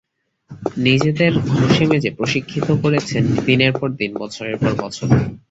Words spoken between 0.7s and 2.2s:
নিজেদের ঘষে মেজে